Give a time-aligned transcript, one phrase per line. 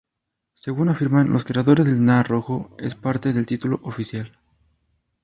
[0.55, 4.35] Según afirman los creadores, el "na" rojo es parte del título oficial.